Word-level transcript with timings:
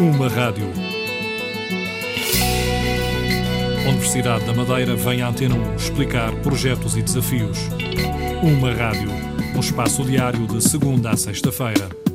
Uma 0.00 0.28
rádio. 0.28 0.64
Universidade 3.86 4.46
da 4.46 4.54
Madeira 4.54 4.96
vem 4.96 5.20
à 5.20 5.28
Antena 5.28 5.54
1 5.54 5.76
explicar 5.76 6.32
projetos 6.36 6.96
e 6.96 7.02
desafios. 7.02 7.58
Uma 8.42 8.72
rádio. 8.72 9.10
Um 9.54 9.60
espaço 9.60 10.02
diário 10.02 10.46
de 10.46 10.66
segunda 10.66 11.10
a 11.10 11.18
sexta-feira. 11.18 12.09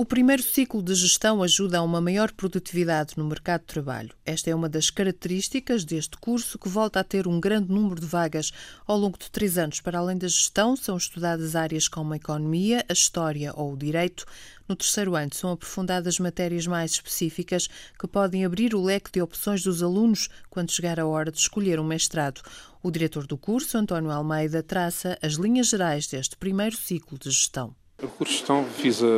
O 0.00 0.04
primeiro 0.04 0.44
ciclo 0.44 0.80
de 0.80 0.94
gestão 0.94 1.42
ajuda 1.42 1.78
a 1.78 1.82
uma 1.82 2.00
maior 2.00 2.30
produtividade 2.30 3.14
no 3.16 3.24
mercado 3.24 3.62
de 3.62 3.66
trabalho. 3.66 4.14
Esta 4.24 4.48
é 4.48 4.54
uma 4.54 4.68
das 4.68 4.90
características 4.90 5.84
deste 5.84 6.16
curso, 6.18 6.56
que 6.56 6.68
volta 6.68 7.00
a 7.00 7.02
ter 7.02 7.26
um 7.26 7.40
grande 7.40 7.72
número 7.72 8.00
de 8.00 8.06
vagas 8.06 8.52
ao 8.86 8.96
longo 8.96 9.18
de 9.18 9.28
três 9.28 9.58
anos. 9.58 9.80
Para 9.80 9.98
além 9.98 10.16
da 10.16 10.28
gestão, 10.28 10.76
são 10.76 10.96
estudadas 10.96 11.56
áreas 11.56 11.88
como 11.88 12.12
a 12.12 12.16
economia, 12.16 12.86
a 12.88 12.92
história 12.92 13.52
ou 13.56 13.72
o 13.72 13.76
direito. 13.76 14.24
No 14.68 14.76
terceiro 14.76 15.16
ano, 15.16 15.34
são 15.34 15.50
aprofundadas 15.50 16.20
matérias 16.20 16.64
mais 16.64 16.92
específicas 16.92 17.66
que 17.98 18.06
podem 18.06 18.44
abrir 18.44 18.76
o 18.76 18.84
leque 18.84 19.10
de 19.10 19.20
opções 19.20 19.64
dos 19.64 19.82
alunos 19.82 20.28
quando 20.48 20.70
chegar 20.70 21.00
a 21.00 21.08
hora 21.08 21.32
de 21.32 21.38
escolher 21.38 21.80
um 21.80 21.84
mestrado. 21.84 22.40
O 22.80 22.92
diretor 22.92 23.26
do 23.26 23.36
curso, 23.36 23.76
António 23.76 24.12
Almeida, 24.12 24.62
traça 24.62 25.18
as 25.20 25.32
linhas 25.32 25.66
gerais 25.66 26.06
deste 26.06 26.36
primeiro 26.36 26.76
ciclo 26.76 27.18
de 27.18 27.32
gestão. 27.32 27.74
O 28.00 28.06
curso 28.06 28.32
de 28.32 28.38
gestão 28.38 28.62
visa 28.62 29.08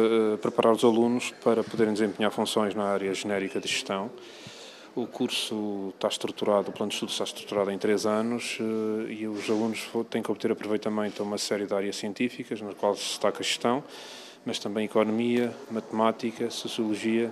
preparar 0.40 0.72
os 0.72 0.82
alunos 0.82 1.34
para 1.44 1.62
poderem 1.62 1.92
desempenhar 1.92 2.32
funções 2.32 2.74
na 2.74 2.84
área 2.84 3.12
genérica 3.12 3.60
de 3.60 3.68
gestão. 3.68 4.10
O 4.96 5.06
curso 5.06 5.92
está 5.94 6.08
estruturado, 6.08 6.70
o 6.70 6.72
plano 6.72 6.88
de 6.88 6.94
estudo 6.94 7.10
está 7.10 7.24
estruturado 7.24 7.70
em 7.70 7.76
três 7.76 8.06
anos 8.06 8.58
uh, 8.58 9.06
e 9.06 9.28
os 9.28 9.50
alunos 9.50 9.86
têm 10.08 10.22
que 10.22 10.30
obter 10.30 10.50
aproveitamento 10.50 11.22
a 11.22 11.26
uma 11.26 11.36
série 11.36 11.66
de 11.66 11.74
áreas 11.74 11.96
científicas, 11.96 12.62
na 12.62 12.72
qual 12.72 12.96
se 12.96 13.02
destaca 13.02 13.40
a 13.40 13.42
gestão, 13.42 13.84
mas 14.46 14.58
também 14.58 14.86
economia, 14.86 15.54
matemática, 15.70 16.48
sociologia 16.48 17.30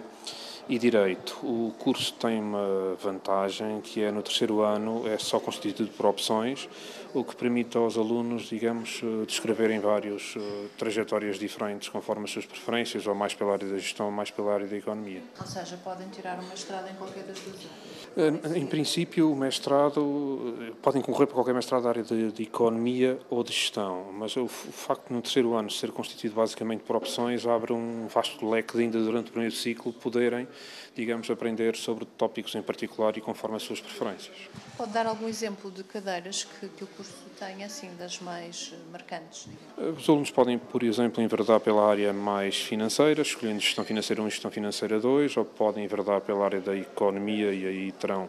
e 0.68 0.78
Direito. 0.78 1.38
O 1.42 1.72
curso 1.78 2.12
tem 2.14 2.40
uma 2.40 2.94
vantagem 3.00 3.80
que 3.80 4.02
é 4.02 4.12
no 4.12 4.22
terceiro 4.22 4.60
ano 4.60 5.08
é 5.08 5.16
só 5.16 5.40
constituído 5.40 5.90
por 5.92 6.06
opções, 6.06 6.68
o 7.14 7.24
que 7.24 7.34
permite 7.34 7.76
aos 7.76 7.96
alunos, 7.96 8.48
digamos, 8.48 9.00
eh, 9.02 9.24
descreverem 9.24 9.80
várias 9.80 10.36
uh, 10.36 10.68
trajetórias 10.76 11.38
diferentes 11.38 11.88
conforme 11.88 12.24
as 12.24 12.30
suas 12.30 12.44
preferências, 12.44 13.06
ou 13.06 13.14
mais 13.14 13.34
pela 13.34 13.52
área 13.52 13.66
da 13.66 13.78
gestão, 13.78 14.06
ou 14.06 14.12
mais 14.12 14.30
pela 14.30 14.52
área 14.52 14.66
da 14.66 14.76
economia. 14.76 15.22
Ou 15.40 15.46
seja, 15.46 15.78
podem 15.82 16.08
tirar 16.08 16.38
um 16.38 16.46
mestrado 16.46 16.90
em 16.90 16.94
qualquer 16.94 17.24
das 17.24 17.38
duas 17.40 17.56
áreas? 17.56 18.56
Em 18.56 18.66
princípio, 18.66 19.30
o 19.32 19.36
mestrado, 19.36 20.74
podem 20.82 21.00
concorrer 21.00 21.26
para 21.28 21.36
qualquer 21.36 21.54
mestrado 21.54 21.84
da 21.84 21.88
área 21.88 22.02
de, 22.02 22.32
de, 22.32 22.42
economia 22.42 23.18
ou 23.30 23.42
de 23.44 23.52
gestão, 23.52 24.06
mas 24.12 24.36
o, 24.36 24.44
o 24.44 24.48
facto 24.48 25.08
de 25.08 25.14
no 25.14 25.22
terceiro 25.22 25.54
ano 25.54 25.70
ser 25.70 25.92
constituído 25.92 26.34
basicamente 26.34 26.82
por 26.82 26.96
opções 26.96 27.46
abre 27.46 27.72
um 27.72 28.06
vasto 28.08 28.48
leque 28.48 28.76
de 28.76 28.82
ainda 28.82 28.98
durante 28.98 29.28
o 29.28 29.32
primeiro 29.32 29.54
ciclo 29.54 29.92
poderem 29.92 30.48
digamos, 30.94 31.30
aprender 31.30 31.76
sobre 31.76 32.04
tópicos 32.04 32.54
em 32.54 32.62
particular 32.62 33.16
e 33.16 33.20
conforme 33.20 33.56
as 33.56 33.62
suas 33.62 33.80
preferências. 33.80 34.34
Pode 34.76 34.92
dar 34.92 35.06
algum 35.06 35.28
exemplo 35.28 35.70
de 35.70 35.84
cadeiras 35.84 36.44
que, 36.44 36.68
que 36.68 36.84
o 36.84 36.86
curso 36.88 37.12
tem, 37.38 37.62
assim, 37.62 37.90
das 37.98 38.18
mais 38.20 38.74
marcantes? 38.90 39.46
Digamos? 39.76 40.02
Os 40.02 40.08
alunos 40.08 40.30
podem, 40.30 40.58
por 40.58 40.82
exemplo, 40.82 41.22
enverdar 41.22 41.60
pela 41.60 41.88
área 41.88 42.12
mais 42.12 42.56
financeira, 42.56 43.22
escolhendo 43.22 43.60
gestão 43.60 43.84
financeira 43.84 44.22
1 44.22 44.26
e 44.26 44.30
gestão 44.30 44.50
financeira 44.50 44.98
2, 44.98 45.36
ou 45.36 45.44
podem 45.44 45.84
enverdar 45.84 46.20
pela 46.20 46.44
área 46.44 46.60
da 46.60 46.76
economia 46.76 47.52
e 47.52 47.66
aí 47.66 47.92
terão 47.92 48.28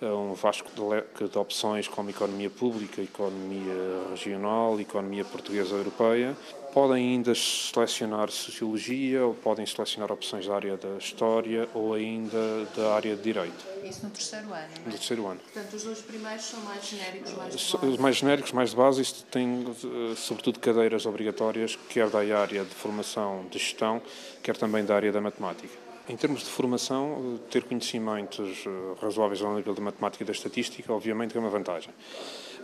eh, 0.00 0.06
um 0.06 0.34
vasto 0.34 0.88
leque 0.88 1.26
de 1.26 1.38
opções 1.38 1.88
como 1.88 2.10
economia 2.10 2.48
pública, 2.48 3.02
economia 3.02 4.08
regional, 4.10 4.80
economia 4.80 5.24
portuguesa 5.24 5.74
europeia. 5.74 6.36
Podem 6.72 7.12
ainda 7.14 7.34
selecionar 7.34 8.30
sociologia 8.30 9.24
ou 9.24 9.34
podem 9.34 9.66
selecionar 9.66 10.12
opções 10.12 10.46
da 10.46 10.54
área 10.54 10.76
da 10.76 10.96
história 10.98 11.68
ou 11.74 11.94
ainda 11.94 12.66
da 12.76 12.94
área 12.94 13.16
de 13.16 13.22
direito. 13.22 13.66
Isso 13.82 14.04
no 14.04 14.10
terceiro 14.10 14.46
ano, 14.46 14.68
não 14.68 14.82
é? 14.82 14.84
No 14.84 14.92
terceiro 14.92 15.26
ano. 15.26 15.40
Portanto, 15.52 15.74
os 15.74 15.82
dois 15.82 16.00
primeiros 16.02 16.44
são 16.44 16.60
mais 16.60 16.86
genéricos, 16.86 17.32
mais 17.32 17.56
de 17.56 17.72
base. 17.72 17.86
Os 17.86 17.96
mais 17.96 18.16
genéricos, 18.16 18.52
mais 18.52 18.70
de 18.70 18.76
base, 18.76 19.02
isto 19.02 19.24
tem 19.24 19.66
eh, 19.66 20.14
sobretudo 20.14 20.60
cadeiras 20.60 21.06
obrigatórias, 21.06 21.76
quer 21.88 22.08
da 22.10 22.18
área 22.18 22.64
de 22.64 22.74
formação 22.74 23.46
de 23.50 23.58
gestão, 23.58 24.00
quer 24.42 24.56
também 24.56 24.84
da 24.84 24.94
área 24.94 25.10
da 25.10 25.20
matemática. 25.20 25.88
Em 26.08 26.16
termos 26.16 26.40
de 26.40 26.48
formação, 26.48 27.38
ter 27.50 27.64
conhecimentos 27.64 28.64
eh, 28.66 28.70
razoáveis 28.98 29.42
ao 29.42 29.54
nível 29.54 29.74
da 29.74 29.82
matemática 29.82 30.24
e 30.24 30.26
da 30.26 30.32
estatística, 30.32 30.90
obviamente, 30.90 31.36
é 31.36 31.40
uma 31.40 31.50
vantagem. 31.50 31.92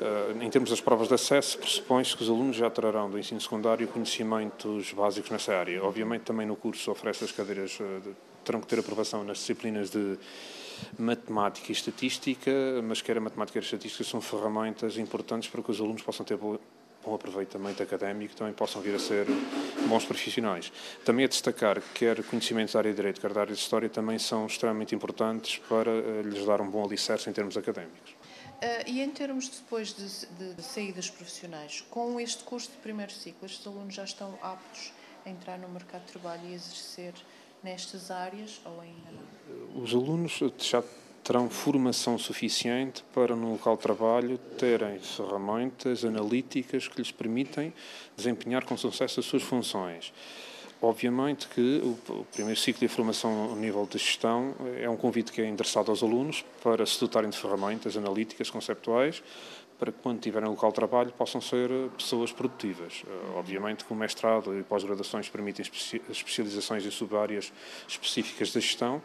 Eh, 0.00 0.34
em 0.41 0.49
termos 0.49 0.71
das 0.71 0.81
provas 0.81 1.09
de 1.09 1.15
acesso, 1.15 1.59
pressupõe-se 1.59 2.16
que 2.16 2.22
os 2.22 2.31
alunos 2.31 2.56
já 2.56 2.71
trarão 2.71 3.10
do 3.10 3.19
ensino 3.19 3.38
secundário 3.38 3.87
conhecimentos 3.88 4.94
básicos 4.94 5.31
nessa 5.31 5.54
área. 5.54 5.84
Obviamente, 5.84 6.22
também 6.22 6.47
no 6.47 6.56
curso 6.56 6.91
oferece 6.91 7.25
as 7.25 7.33
cadeiras, 7.33 7.78
eh, 7.78 8.12
terão 8.43 8.62
que 8.62 8.66
ter 8.66 8.78
aprovação 8.78 9.22
nas 9.22 9.37
disciplinas 9.37 9.91
de 9.91 10.19
matemática 10.99 11.71
e 11.71 11.72
estatística, 11.72 12.50
mas 12.83 13.03
quer 13.03 13.19
a 13.19 13.21
matemática 13.21 13.59
e 13.59 13.60
a 13.60 13.62
estatística 13.62 14.04
são 14.04 14.22
ferramentas 14.22 14.97
importantes 14.97 15.50
para 15.50 15.62
que 15.62 15.71
os 15.71 15.81
alunos 15.81 16.00
possam 16.00 16.25
ter 16.25 16.38
bom 17.04 17.15
aproveitamento 17.15 17.82
académico 17.82 18.34
também 18.34 18.53
possam 18.53 18.81
vir 18.81 18.94
a 18.94 18.98
ser 18.98 19.26
bons 19.88 20.04
profissionais. 20.04 20.72
Também 21.04 21.25
é 21.25 21.28
destacar 21.28 21.81
que 21.81 22.06
quer 22.06 22.22
conhecimentos 22.25 22.72
da 22.72 22.81
área 22.81 22.91
de 22.91 22.97
Direito, 22.97 23.20
quer 23.20 23.32
da 23.32 23.41
área 23.42 23.54
de 23.54 23.60
História, 23.60 23.88
também 23.88 24.19
são 24.19 24.47
extremamente 24.47 24.94
importantes 24.94 25.59
para 25.69 25.91
uh, 25.91 26.22
lhes 26.22 26.44
dar 26.44 26.60
um 26.60 26.70
bom 26.70 26.84
alicerce 26.84 27.28
em 27.28 27.32
termos 27.32 27.56
académicos. 27.56 28.12
Uh, 28.12 28.88
e 28.88 29.03
em 29.03 29.10
termos 29.10 29.48
depois 29.48 29.92
de, 29.92 30.54
de, 30.54 30.62
saídas 30.62 31.10
profissionais, 31.10 31.84
com 31.91 32.19
este 32.19 32.42
curso 32.44 32.70
de 32.70 32.78
primeiro 32.78 33.12
ciclo, 33.12 33.47
estes 33.47 33.66
alunos 33.66 33.94
já 33.94 34.04
estão 34.04 34.38
aptos 34.41 34.92
a 35.26 35.31
entrar 35.31 35.59
no 35.59 35.69
mercado 35.69 36.04
de 36.06 36.12
trabalho 36.12 36.42
e 36.47 36.54
exercer 36.54 37.12
nestas 37.62 38.10
áreas 38.10 38.60
ou 38.65 38.81
ainda 38.81 39.10
não? 39.10 39.82
Os 39.82 39.92
alunos 39.92 40.41
já 40.59 40.82
terão 41.25 41.49
formação 41.49 42.19
suficiente 42.19 43.03
para, 43.15 43.35
no 43.35 43.53
local 43.53 43.77
de 43.77 43.83
trabalho, 43.83 44.39
terem 44.59 44.99
ferramentas 44.99 46.05
analíticas 46.05 46.87
que 46.87 46.99
lhes 46.99 47.11
permitem 47.11 47.73
desempenhar 48.15 48.65
com 48.65 48.77
sucesso 48.77 49.19
as 49.21 49.27
suas 49.27 49.43
funções. 49.43 50.13
Obviamente 50.83 51.49
que 51.49 51.81
o 51.83 52.27
primeiro 52.31 52.61
ciclo 52.61 52.87
de 52.87 52.89
formação 52.95 53.45
ao 53.45 53.57
nível 53.57 53.89
de 53.91 53.97
gestão 53.97 54.55
é 54.79 54.89
um 54.89 54.99
convite 54.99 55.33
que 55.33 55.41
é 55.41 55.47
endereçado 55.47 55.91
aos 55.91 56.03
alunos 56.03 56.45
para 56.63 56.84
se 56.84 57.01
dotarem 57.01 57.31
de 57.31 57.39
ferramentas 57.39 57.97
analíticas, 57.97 58.51
conceptuais, 58.51 59.23
para 59.79 59.93
que 59.93 59.99
quando 60.03 60.21
tiverem 60.21 60.49
local 60.49 60.71
de 60.71 60.77
trabalho 60.77 61.12
possam 61.12 61.41
ser 61.41 61.69
pessoas 61.97 62.33
produtivas. 62.33 63.03
Eh, 63.07 63.11
obviamente 63.37 63.85
que 63.85 63.93
o 63.93 63.97
mestrado 63.97 64.59
e 64.59 64.62
pós-graduações 64.62 65.29
permitem 65.29 65.65
especializações 66.09 66.85
em 66.85 66.91
sub-áreas 66.91 67.53
específicas 67.89 68.53
da 68.53 68.61
gestão, 68.61 69.03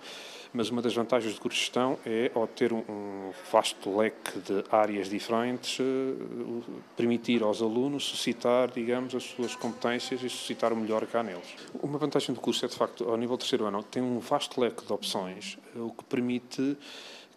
mas 0.53 0.69
uma 0.69 0.81
das 0.81 0.94
vantagens 0.94 1.35
do 1.35 1.41
curso 1.41 1.58
de 1.58 1.66
gestão 1.66 2.00
é, 2.06 2.31
ao 2.34 2.47
ter 2.47 2.74
um 2.74 3.31
vasto 3.52 3.96
leque 3.96 4.40
de 4.40 4.63
áreas 4.72 5.09
diferentes, 5.09 5.79
eh, 5.79 6.63
permitir 6.97 7.44
aos 7.44 7.62
alunos 7.62 8.06
suscitar, 8.06 8.72
digamos, 8.72 9.13
as 9.13 9.24
suas 9.24 9.56
competências 9.56 10.24
e 10.24 10.29
suscitar 10.29 10.74
o 10.74 10.75
melhor 10.75 11.06
cá 11.06 11.22
neles. 11.22 11.56
Uma 11.81 11.97
vantagem 11.97 12.34
do 12.34 12.41
curso 12.41 12.66
é, 12.66 12.68
de 12.68 12.75
facto, 12.75 13.08
ao 13.09 13.18
nível 13.18 13.38
do 13.38 13.40
terceiro 13.40 13.66
ano, 13.66 13.84
tem 13.84 14.02
um 14.02 14.19
vasto 14.19 14.59
leque 14.59 14.85
de 14.85 14.91
opções, 14.91 15.58
eh, 15.75 15.79
o 15.79 15.91
que 15.91 16.03
permite 16.06 16.78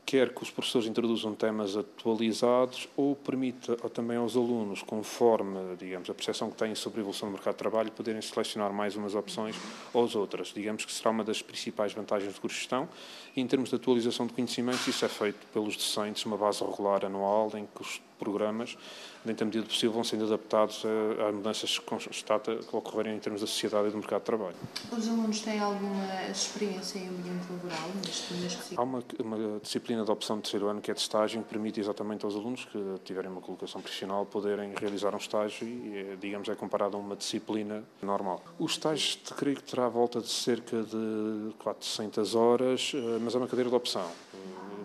quer 0.05 0.35
que 0.35 0.43
os 0.43 0.51
professores 0.51 0.87
introduzam 0.87 1.35
temas 1.35 1.77
atualizados 1.77 2.89
ou 2.97 3.15
permita 3.17 3.77
também 3.91 4.17
aos 4.17 4.37
alunos, 4.37 4.83
conforme, 4.83 5.77
digamos, 5.79 6.11
a 6.11 6.15
percepção 6.15 6.51
que 6.51 6.57
têm 6.57 6.75
sobre 6.75 7.01
a 7.01 7.03
evolução 7.03 7.29
do 7.29 7.33
mercado 7.33 7.55
de 7.55 7.59
trabalho, 7.59 7.91
poderem 7.91 8.21
selecionar 8.21 8.73
mais 8.73 8.97
umas 8.97 9.15
opções 9.15 9.57
ou 9.93 10.05
as 10.05 10.15
outras. 10.15 10.49
Digamos 10.49 10.85
que 10.85 10.93
será 10.93 11.11
uma 11.11 11.25
das 11.25 11.41
principais 11.41 11.93
vantagens 11.93 12.35
do 12.35 12.41
curso 12.41 12.57
de 12.57 12.61
gestão. 12.61 12.89
Em 13.37 13.47
termos 13.47 13.71
de 13.71 13.77
atualização 13.77 14.27
de 14.27 14.33
conhecimentos, 14.33 14.87
isso 14.87 15.05
é 15.05 15.09
feito 15.09 15.47
pelos 15.53 15.77
docentes, 15.77 16.25
uma 16.27 16.37
base 16.37 16.63
regular 16.63 17.05
anual, 17.05 17.51
em 17.55 17.67
que 17.67 17.81
os 17.81 18.01
programas, 18.23 18.79
dentro 19.25 19.41
da 19.41 19.47
medida 19.47 19.67
possível, 19.67 19.93
vão 19.93 20.05
sendo 20.05 20.25
adaptados 20.25 20.85
às 21.27 21.35
mudanças 21.35 21.79
que 21.79 21.85
constata 21.85 22.57
que 22.57 22.77
ocorrerem 22.77 23.17
em 23.17 23.19
termos 23.19 23.41
da 23.41 23.47
sociedade 23.47 23.89
e 23.89 23.91
do 23.91 23.99
mercado 23.99 24.21
de 24.21 24.27
trabalho. 24.27 24.57
Os 24.97 25.09
alunos 25.09 25.41
têm 25.41 25.59
alguma 25.59 26.31
experiência 26.31 26.99
em 26.99 27.09
ambiente 27.09 27.47
laboral 27.51 27.91
neste, 28.05 28.35
neste 28.35 28.75
Há 28.77 28.83
uma, 28.83 29.03
uma, 29.19 29.59
disciplina 29.61 30.05
de 30.05 30.11
opção 30.11 30.37
de 30.37 30.43
terceiro 30.43 30.69
ano 30.69 30.81
que 30.81 30.91
é 30.91 30.95
de 30.95 31.01
estágio, 31.01 31.43
que 31.43 31.49
permite 31.49 31.81
exatamente 31.81 32.25
aos 32.25 32.35
alunos 32.37 32.65
que 32.65 32.79
tiverem 33.05 33.31
uma 33.31 33.41
colocação 33.41 33.81
profissional 33.81 34.25
poderem 34.25 34.73
realizar 34.79 35.15
um 35.15 35.19
estágio 35.19 35.67
e, 35.67 35.97
é, 35.97 36.17
digamos, 36.21 36.49
é 36.49 36.55
comparado 36.55 36.97
a 36.97 37.01
uma 37.01 37.17
disciplina 37.17 37.83
normal. 38.01 38.43
O 38.59 38.67
estágio, 38.67 39.19
creio 39.37 39.57
que 39.57 39.65
terá 39.65 39.87
a 39.87 39.89
volta 39.89 40.21
de 40.21 40.29
cerca 40.29 40.83
de 40.83 41.53
400 41.59 42.35
horas, 42.35 42.93
eh, 42.95 43.19
mas 43.21 43.35
é 43.35 43.39
uma 43.39 43.49
cadeira 43.49 43.69
de 43.69 43.77
opção 43.77 44.09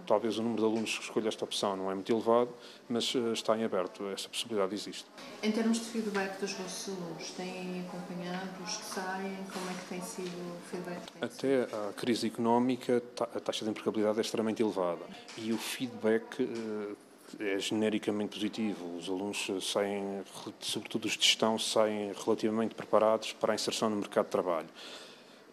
talvez 0.07 0.39
o 0.39 0.41
número 0.41 0.61
de 0.61 0.67
alunos 0.67 0.97
que 0.97 1.03
escolha 1.03 1.27
esta 1.27 1.43
opção 1.45 1.75
não 1.75 1.91
é 1.91 1.93
muito 1.93 2.11
elevado, 2.11 2.49
mas 2.89 3.13
eh, 3.15 3.33
está 3.33 3.55
em 3.57 3.63
aberto, 3.63 4.07
essa 4.07 4.29
possibilidade 4.29 4.73
existe. 4.73 5.05
Em 5.43 5.51
termos 5.51 5.79
de 5.79 5.85
feedback 5.85 6.39
dos 6.39 6.53
vossos 6.53 6.95
alunos, 6.95 7.31
têm 7.31 7.85
acompanhado 7.87 8.63
os 8.63 8.77
que 8.77 8.85
saem? 8.85 9.37
Como 9.53 9.69
é 9.69 9.73
que 9.73 9.85
tem 9.89 10.01
sido 10.01 10.27
o 10.27 10.69
feedback? 10.71 11.01
Até 11.21 11.63
a 11.63 11.93
crise 11.93 12.27
económica, 12.27 13.03
a 13.19 13.39
taxa 13.39 13.65
de 13.65 13.71
empregabilidade 13.71 14.17
é 14.17 14.21
extremamente 14.21 14.63
elevada 14.63 15.05
e 15.37 15.51
o 15.51 15.57
feedback 15.57 16.41
eh, 16.41 16.95
é 17.39 17.59
genericamente 17.59 18.35
positivo. 18.35 18.97
Os 18.97 19.09
alunos 19.09 19.49
saem, 19.61 20.23
sobretudo 20.59 21.05
os 21.05 21.17
de 21.17 21.25
gestão, 21.25 21.59
saem 21.59 22.13
relativamente 22.13 22.73
preparados 22.73 23.33
para 23.33 23.51
a 23.51 23.55
inserção 23.55 23.89
no 23.89 23.97
mercado 23.97 24.25
de 24.25 24.31
trabalho. 24.31 24.69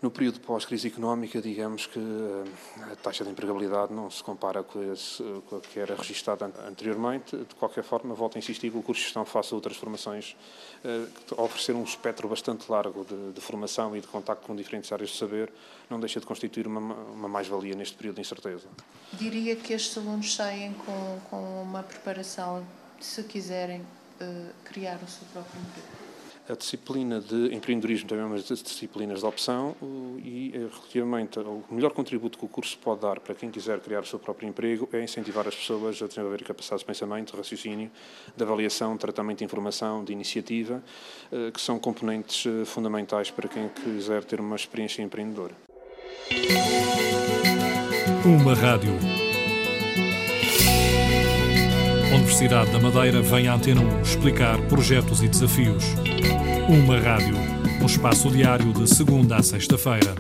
No 0.05 0.11
período 0.11 0.39
pós-crise 0.41 0.89
económica, 0.89 1.41
digamos 1.41 1.87
que 1.87 1.99
eh, 1.99 2.93
a 2.93 2.97
taxa 2.97 3.25
de 3.25 3.31
empregabilidade 3.31 3.91
não 3.91 4.11
se 4.11 4.23
compara 4.23 4.63
com, 4.63 4.93
esse, 4.93 5.23
com 5.49 5.57
a 5.57 5.61
que 5.63 5.81
era 5.81 5.95
registada 5.95 6.45
anteriormente. 6.69 7.35
De 7.35 7.55
qualquer 7.55 7.83
forma, 7.83 8.15
volto 8.15 8.37
a 8.37 8.39
insistir 8.39 8.71
que 8.71 8.77
o 8.77 8.83
curso 8.83 9.01
de 9.01 9.07
gestão 9.07 9.25
faça 9.25 9.55
outras 9.55 9.79
formações, 9.79 10.37
eh, 10.85 11.07
oferecer 11.39 11.75
um 11.75 11.83
espectro 11.83 12.29
bastante 12.29 12.71
largo 12.71 13.03
de, 13.03 13.33
de, 13.33 13.41
formação 13.41 13.97
e 13.97 14.01
de 14.03 14.07
contacto 14.07 14.47
com 14.47 14.55
diferentes 14.55 14.93
áreas 14.93 15.09
de 15.09 15.17
saber, 15.17 15.51
não 15.89 15.99
deixa 15.99 16.21
de 16.21 16.27
constituir 16.27 16.67
uma, 16.67 16.81
uma 16.81 17.29
mais-valia 17.31 17.75
neste 17.75 17.97
período 17.97 18.17
de 18.17 18.21
incerteza. 18.21 18.69
Diria 19.15 19.57
que 19.57 19.73
estes 19.73 19.97
alunos 19.97 20.35
saem 20.35 20.75
com, 20.75 21.19
com 21.31 21.63
uma 21.63 21.83
preparação, 21.83 22.63
se 23.01 23.23
quiserem, 23.23 23.81
uh, 23.81 24.51
criar 24.65 24.97
o 25.03 25.09
seu 25.09 25.27
próprio 25.33 25.59
emprego. 25.63 26.04
A 26.47 26.55
disciplina 26.55 27.23
de 27.23 27.55
empreendedorismo 27.55 28.07
também 28.07 28.23
é 28.23 28.27
uma 28.27 28.37
das 28.37 28.63
disciplinas 28.63 29.21
de 29.21 29.27
opção 29.27 29.75
e, 30.23 30.53
eh, 30.55 30.59
relativamente, 30.59 31.39
o 31.39 31.65
melhor 31.71 31.91
contributo 31.93 32.39
que 32.39 32.45
o 32.45 32.49
curso 32.49 32.77
pode 32.79 33.01
dar 33.01 33.19
para 33.19 33.35
quem 33.35 33.51
quiser 33.51 33.81
criar 33.81 34.01
o 34.01 34.07
seu 34.07 34.19
próprio 34.19 34.47
emprego 34.47 34.87
é 34.93 35.03
incentivar 35.03 35.49
as 35.49 35.55
pessoas 35.55 36.03
a 36.03 36.07
desenvolver 36.07 36.45
capacidades 36.45 36.81
de 36.81 36.87
pensamento, 36.87 37.33
de 37.33 37.39
raciocínio, 37.39 37.91
de 38.37 38.43
avaliação, 38.43 38.93
de 38.93 38.99
tratamento 38.99 39.39
de 39.39 39.45
informação, 39.45 40.05
de 40.05 40.13
iniciativa, 40.13 40.83
eh, 41.33 41.51
que 41.51 41.61
são 41.61 41.79
componentes 41.79 42.45
eh, 42.45 42.67
fundamentais 42.67 43.31
para 43.31 43.49
quem 43.49 43.71
quiser 43.71 44.23
ter 44.25 44.39
uma 44.39 44.57
experiência 44.57 45.01
empreendedora. 45.01 45.55
Uma 48.23 48.55
rádio. 48.55 48.93
Universidade 52.15 52.71
da 52.71 52.79
Madeira 52.79 53.21
vem 53.21 53.49
à 53.49 53.55
Antena 53.55 53.81
1 53.81 54.03
explicar 54.03 54.57
projetos 54.69 55.21
e 55.21 55.29
desafios. 55.29 55.85
Uma 56.69 56.99
rádio, 57.01 57.37
um 57.83 57.87
espaço 57.87 58.31
diário 58.31 58.73
de 58.73 58.89
segunda 58.89 59.37
a 59.37 59.43
sexta-feira. 59.43 60.15